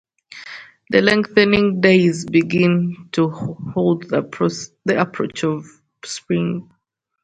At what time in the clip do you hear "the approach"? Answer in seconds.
4.09-5.43